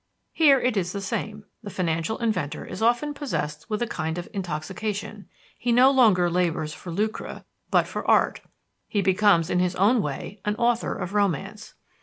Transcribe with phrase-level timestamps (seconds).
[0.33, 4.27] Here it is the same: the financial inventor is often possessed with a kind of
[4.33, 5.27] intoxication
[5.59, 8.41] he no longer labors for lucre, but for art;
[8.87, 11.75] he becomes, in his own way, an author of romance.